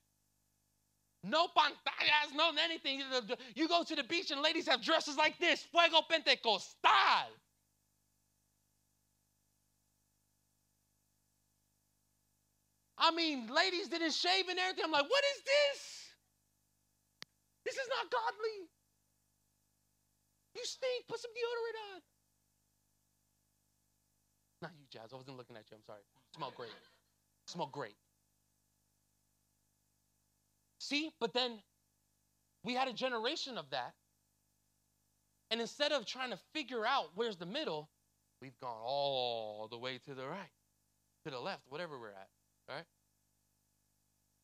[1.23, 3.01] No pantallas, no anything.
[3.55, 6.89] You go to the beach and ladies have dresses like this, fuego pentecostal.
[13.01, 14.85] I mean, ladies didn't shave and everything.
[14.85, 15.81] I'm like, what is this?
[17.65, 18.69] This is not godly.
[20.53, 21.07] You stink.
[21.09, 22.01] Put some deodorant on.
[24.61, 25.13] Not you, Jazz.
[25.13, 25.77] I wasn't looking at you.
[25.77, 26.01] I'm sorry.
[26.35, 26.69] Smell great.
[27.47, 27.95] Smell great.
[30.79, 31.59] See, but then
[32.63, 33.93] we had a generation of that.
[35.49, 37.89] And instead of trying to figure out where's the middle,
[38.41, 40.51] we've gone all the way to the right,
[41.25, 42.29] to the left, whatever we're at
[42.75, 42.85] right?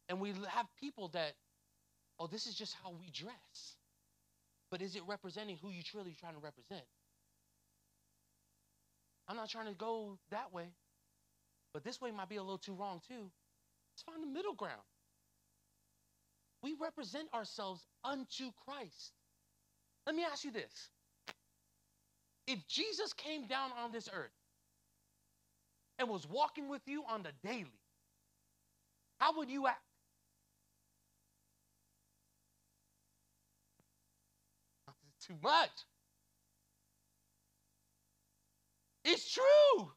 [0.10, 1.34] And we have people that,
[2.20, 3.76] oh, this is just how we dress.
[4.72, 6.84] But is it representing who you truly trying to represent?
[9.28, 10.66] I'm not trying to go that way,
[11.74, 13.14] but this way might be a little too wrong too.
[13.14, 14.82] Let's find the middle ground.
[16.64, 19.12] We represent ourselves unto Christ.
[20.06, 20.90] Let me ask you this.
[22.48, 24.32] If Jesus came down on this earth
[26.00, 27.68] and was walking with you on the daily,
[29.20, 29.82] how would you act?
[35.26, 35.70] Too much.
[39.04, 39.92] It's true.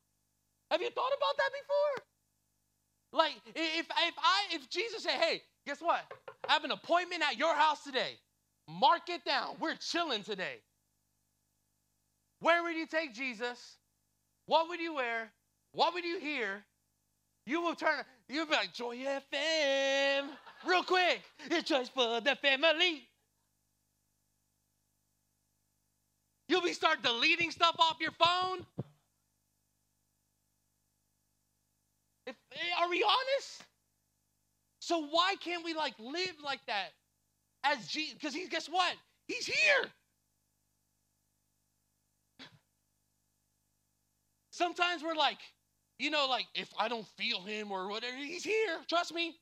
[0.70, 2.04] Have you thought about that before?
[3.12, 6.04] Like if if I if Jesus said, "Hey, guess what?
[6.48, 8.18] I have an appointment at your house today.
[8.68, 9.56] Mark it down.
[9.60, 10.60] We're chilling today."
[12.40, 13.76] Where would you take Jesus?
[14.46, 15.32] What would you wear?
[15.72, 16.64] What would you hear?
[17.50, 20.28] You will turn, you'll be like, Joy FM,
[20.64, 21.20] real quick.
[21.50, 23.08] It's just for the family.
[26.48, 28.64] You'll be start deleting stuff off your phone.
[32.24, 33.64] If, eh, are we honest?
[34.78, 36.90] So why can't we like live like that
[37.64, 38.14] as Jesus?
[38.14, 38.94] Because he's guess what?
[39.26, 39.86] He's here.
[44.52, 45.38] Sometimes we're like,
[46.00, 48.78] you know, like if I don't feel him or whatever, he's here.
[48.88, 49.36] Trust me.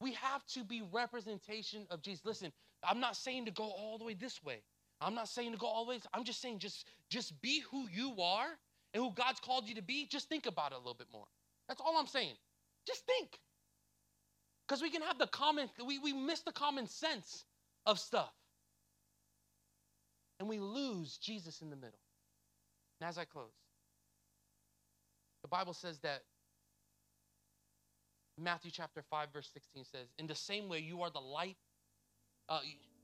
[0.00, 2.24] We have to be representation of Jesus.
[2.24, 4.62] Listen, I'm not saying to go all the way this way.
[5.00, 6.00] I'm not saying to go all the way.
[6.12, 8.48] I'm just saying just just be who you are
[8.92, 10.06] and who God's called you to be.
[10.06, 11.26] Just think about it a little bit more.
[11.68, 12.34] That's all I'm saying.
[12.86, 13.38] Just think.
[14.66, 17.44] Because we can have the common, we, we miss the common sense
[17.86, 18.32] of stuff.
[20.40, 21.98] And we lose Jesus in the middle.
[23.00, 23.52] And as I close,
[25.42, 26.22] the Bible says that
[28.38, 31.56] Matthew chapter 5 verse 16 says, "In the same way you are the light
[32.48, 32.60] uh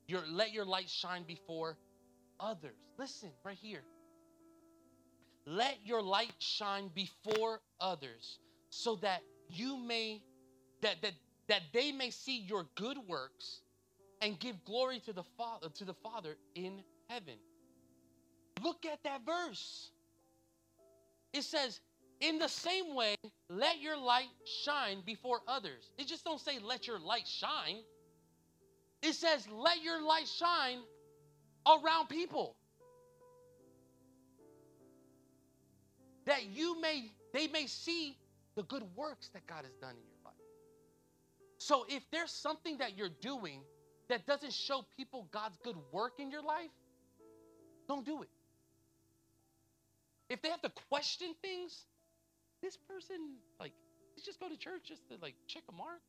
[0.07, 1.77] your let your light shine before
[2.40, 3.85] others." Listen, right here.
[5.46, 8.38] Let your light shine before others
[8.70, 10.22] so that you may
[10.83, 11.14] that that
[11.48, 13.61] that they may see your good works
[14.20, 17.38] and give glory to the Father to the Father in heaven.
[18.62, 19.90] Look at that verse.
[21.33, 21.81] It says,
[22.20, 23.16] in the same way,
[23.48, 24.28] let your light
[24.64, 25.90] shine before others.
[25.98, 27.76] It just don't say let your light shine.
[29.02, 30.78] It says let your light shine
[31.66, 32.57] around people.
[36.26, 38.16] That you may they may see
[38.57, 40.35] the good works that God has done in your life.
[41.59, 43.61] So if there's something that you're doing
[44.09, 46.70] that doesn't show people God's good work in your life,
[47.87, 48.28] don't do it.
[50.28, 51.84] If they have to question things,
[52.62, 53.16] this person,
[53.61, 53.72] like,
[54.14, 56.00] let's just go to church just to, like, check a mark.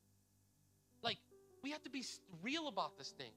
[1.03, 1.17] Like,
[1.63, 2.03] we have to be
[2.41, 3.31] real about this thing.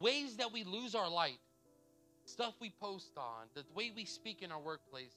[0.00, 1.38] Ways that we lose our light,
[2.24, 5.14] stuff we post on, the way we speak in our workplaces,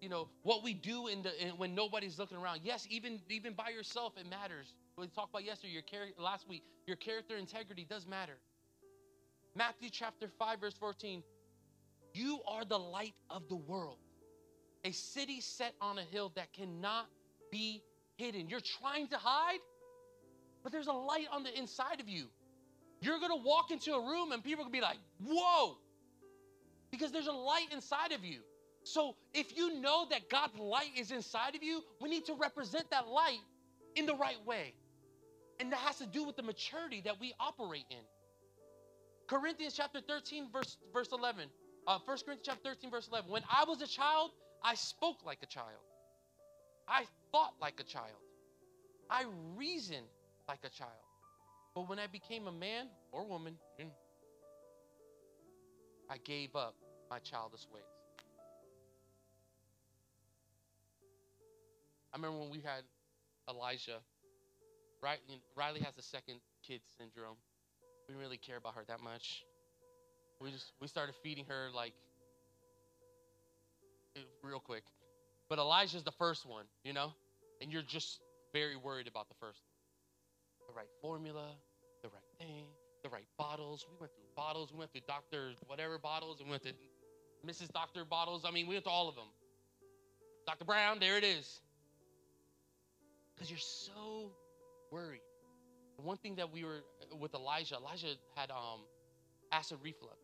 [0.00, 2.60] you know, what we do in the in, when nobody's looking around.
[2.64, 4.74] Yes, even even by yourself, it matters.
[4.96, 8.38] We talked about yesterday, your character last week, your character integrity does matter.
[9.54, 11.22] Matthew chapter 5, verse 14.
[12.12, 13.98] You are the light of the world
[14.84, 17.06] a city set on a hill that cannot
[17.50, 17.82] be
[18.16, 18.48] hidden.
[18.48, 19.60] You're trying to hide,
[20.62, 22.26] but there's a light on the inside of you.
[23.00, 25.78] You're gonna walk into a room and people are gonna be like, whoa,
[26.90, 28.40] because there's a light inside of you.
[28.84, 32.90] So if you know that God's light is inside of you, we need to represent
[32.90, 33.40] that light
[33.94, 34.74] in the right way.
[35.58, 37.98] And that has to do with the maturity that we operate in.
[39.28, 41.46] Corinthians chapter 13, verse, verse 11.
[41.86, 43.30] Uh, 1 Corinthians chapter 13, verse 11.
[43.30, 44.30] When I was a child,
[44.62, 45.84] I spoke like a child.
[46.88, 48.20] I thought like a child.
[49.08, 49.24] I
[49.56, 50.06] reasoned
[50.48, 50.90] like a child.
[51.74, 53.56] But when I became a man or woman,
[56.10, 56.74] I gave up
[57.08, 57.84] my childish ways.
[62.12, 62.82] I remember when we had
[63.48, 63.98] Elijah.
[65.02, 65.18] Right,
[65.56, 67.36] Riley has the second kid syndrome.
[68.06, 69.44] We didn't really care about her that much.
[70.40, 71.94] We just we started feeding her like
[74.42, 74.84] real quick.
[75.48, 77.12] But Elijah's the first one, you know?
[77.60, 78.20] And you're just
[78.52, 80.68] very worried about the first one.
[80.68, 81.48] The right formula,
[82.02, 82.64] the right thing,
[83.02, 83.86] the right bottles.
[83.90, 84.72] We went through bottles.
[84.72, 85.52] We went through Dr.
[85.66, 86.40] whatever bottles.
[86.42, 86.72] We went to
[87.46, 87.72] Mrs.
[87.72, 88.44] Doctor bottles.
[88.46, 89.28] I mean, we went through all of them.
[90.46, 90.64] Dr.
[90.64, 91.60] Brown, there it is.
[93.34, 94.30] Because you're so
[94.90, 95.20] worried.
[95.96, 96.80] One thing that we were
[97.18, 98.80] with Elijah, Elijah had um,
[99.52, 100.16] acid reflux.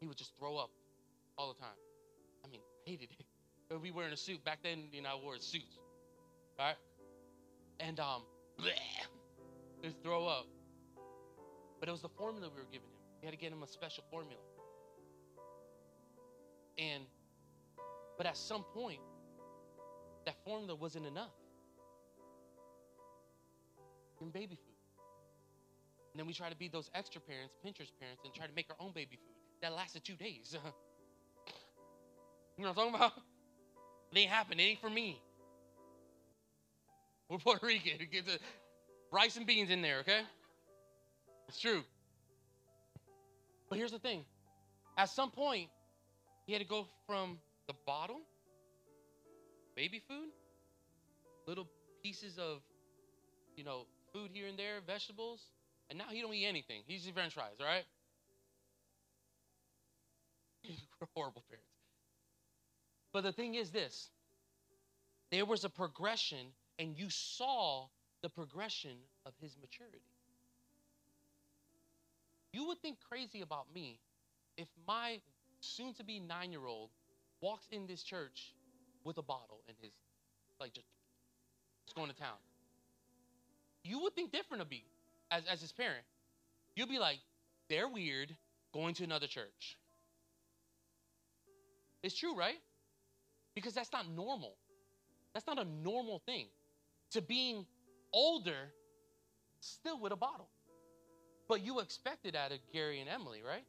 [0.00, 0.70] He would just throw up
[1.38, 1.76] all the time.
[2.44, 3.26] I mean, hated it.
[3.82, 4.44] We wearing a suit.
[4.44, 5.80] Back then, you know, I wore suits.
[6.56, 6.76] Right?
[7.80, 8.22] And um
[8.60, 8.70] bleh,
[9.82, 10.46] just throw up.
[11.80, 13.02] But it was the formula we were giving him.
[13.20, 14.40] We had to get him a special formula.
[16.78, 17.02] And
[18.16, 19.00] but at some point,
[20.24, 21.34] that formula wasn't enough.
[24.20, 24.76] In baby food.
[26.12, 28.68] And then we try to be those extra parents, Pinterest parents, and try to make
[28.70, 29.36] our own baby food.
[29.60, 30.56] That lasted two days.
[32.56, 33.12] you know what I'm talking about?
[34.12, 34.60] It ain't happening.
[34.60, 35.20] It ain't for me.
[37.28, 37.98] We're Puerto Rican.
[38.12, 38.38] Get the
[39.12, 40.20] rice and beans in there, okay?
[41.48, 41.82] It's true.
[43.68, 44.24] But here's the thing.
[44.96, 45.68] At some point,
[46.46, 48.20] he had to go from the bottle,
[49.74, 50.30] baby food,
[51.46, 51.68] little
[52.02, 52.60] pieces of,
[53.56, 55.40] you know, food here and there, vegetables,
[55.90, 56.82] and now he don't eat anything.
[56.86, 57.84] He's just french fries, all right?
[61.14, 61.75] Horrible parents.
[63.16, 64.10] But the thing is this
[65.30, 66.48] there was a progression,
[66.78, 67.86] and you saw
[68.20, 70.02] the progression of his maturity.
[72.52, 74.00] You would think crazy about me
[74.58, 75.22] if my
[75.60, 76.90] soon to be nine year old
[77.40, 78.52] walks in this church
[79.02, 79.92] with a bottle in his,
[80.60, 80.88] like just,
[81.86, 82.36] just going to town.
[83.82, 84.84] You would think different of me
[85.30, 86.04] as, as his parent.
[86.74, 87.20] You'd be like,
[87.70, 88.36] they're weird
[88.74, 89.78] going to another church.
[92.02, 92.58] It's true, right?
[93.56, 94.54] Because that's not normal.
[95.34, 96.46] That's not a normal thing.
[97.12, 97.66] To being
[98.12, 98.70] older,
[99.60, 100.48] still with a bottle.
[101.48, 103.64] But you expected out of Gary and Emily, right?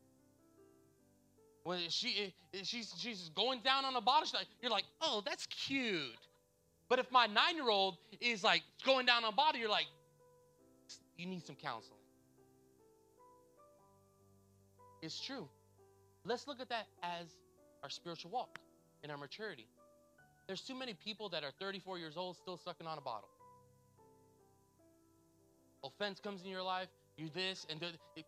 [1.63, 5.23] When she eh, eh, she's she's going down on a bottle, like, you're like, oh,
[5.25, 6.01] that's cute.
[6.89, 9.87] But if my nine-year-old is like going down on a bottle, you're like,
[11.17, 11.99] you need some counseling.
[15.01, 15.47] It's true.
[16.25, 17.27] Let's look at that as
[17.83, 18.59] our spiritual walk
[19.03, 19.67] and our maturity.
[20.47, 23.27] There's too many people that are 34 years old still sucking on a bottle.
[25.83, 26.87] Offense comes in your life,
[27.17, 28.25] you this and the, it,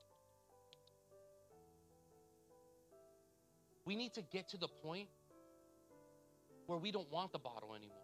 [3.86, 5.08] we need to get to the point
[6.68, 7.96] where we don't want the bottle anymore.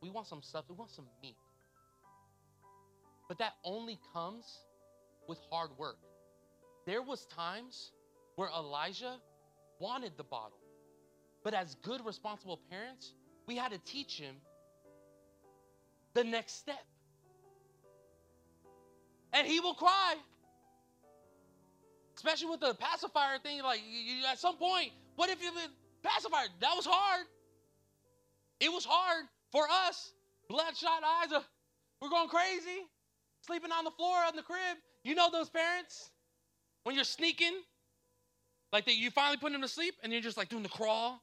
[0.00, 1.36] We want some stuff, we want some meat.
[3.28, 4.44] But that only comes
[5.28, 5.98] with hard work.
[6.86, 7.92] There was times
[8.36, 9.16] where Elijah
[9.78, 10.61] wanted the bottle.
[11.44, 13.14] But as good responsible parents,
[13.46, 14.36] we had to teach him
[16.14, 16.84] the next step.
[19.32, 20.14] And he will cry.
[22.16, 25.50] Especially with the pacifier thing, like you, at some point, what if you
[26.02, 26.46] pacifier?
[26.60, 27.26] That was hard.
[28.60, 30.12] It was hard for us.
[30.48, 31.32] Bloodshot eyes.
[31.32, 31.40] Uh,
[32.00, 32.86] we're going crazy.
[33.40, 34.76] Sleeping on the floor on the crib.
[35.02, 36.10] You know those parents?
[36.84, 37.54] When you're sneaking,
[38.72, 41.20] like that you finally put them to sleep and you're just like doing the crawl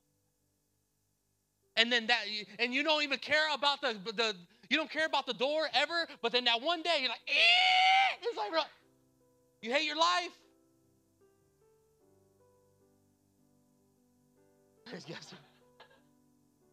[1.76, 2.24] and then that
[2.60, 4.36] and you don't even care about the the
[4.70, 8.18] you don't care about the door ever but then that one day you're like eh!
[8.22, 8.52] it's like
[9.62, 10.32] you hate your life.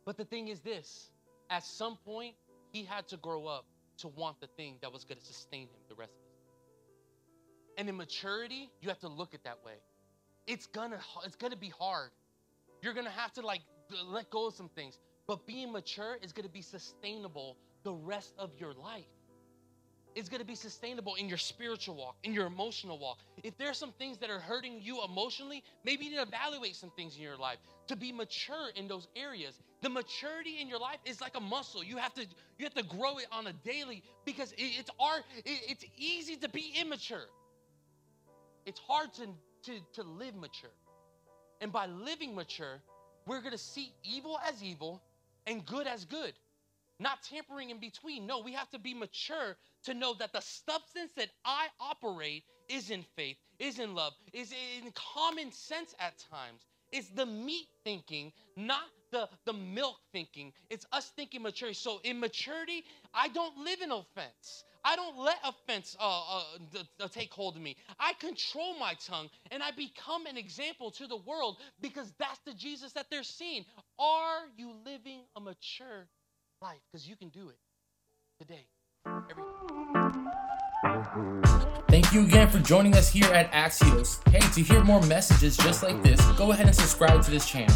[0.04, 1.10] But the thing is this
[1.50, 2.36] at some point
[2.70, 3.64] he had to grow up
[3.98, 6.54] to want the thing that was going to sustain him the rest of his life.
[7.78, 9.74] And in maturity you have to look at that way.
[10.46, 12.10] It's gonna it's gonna be hard.
[12.82, 13.62] You're gonna have to like
[14.06, 14.98] let go of some things.
[15.26, 19.04] But being mature is going to be sustainable the rest of your life.
[20.14, 23.18] It's going to be sustainable in your spiritual walk, in your emotional walk.
[23.42, 26.90] If there's some things that are hurting you emotionally, maybe you need to evaluate some
[26.96, 27.58] things in your life
[27.88, 29.58] to be mature in those areas.
[29.82, 31.84] The maturity in your life is like a muscle.
[31.84, 35.22] You have to you have to grow it on a daily because it, it's hard.
[35.44, 37.26] It, it's easy to be immature.
[38.64, 39.26] It's hard to,
[39.64, 40.70] to, to live mature.
[41.60, 42.80] And by living mature,
[43.26, 45.02] we're going to see evil as evil
[45.46, 46.32] and good as good
[46.98, 48.26] not tampering in between.
[48.26, 52.90] No, we have to be mature to know that the substance that I operate is
[52.90, 56.62] in faith, is in love, is in common sense at times.
[56.92, 58.84] It's the meat thinking, not
[59.16, 60.52] the, the milk thinking.
[60.70, 61.74] It's us thinking maturity.
[61.74, 64.64] So in maturity, I don't live in offense.
[64.84, 66.42] I don't let offense uh,
[67.00, 67.76] uh, take hold of me.
[67.98, 72.54] I control my tongue and I become an example to the world because that's the
[72.54, 73.64] Jesus that they're seeing.
[73.98, 76.06] Are you living a mature
[76.62, 77.58] life because you can do it
[78.38, 78.66] today.
[79.30, 79.44] Every-
[81.88, 84.26] Thank you again for joining us here at Axios.
[84.30, 87.74] Hey, to hear more messages just like this, go ahead and subscribe to this channel.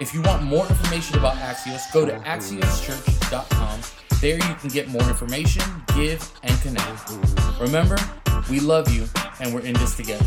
[0.00, 3.80] If you want more information about Axios, go to axioschurch.com.
[4.20, 5.62] There you can get more information,
[5.94, 7.12] give, and connect.
[7.60, 7.96] Remember,
[8.50, 9.06] we love you
[9.40, 10.24] and we're in this together.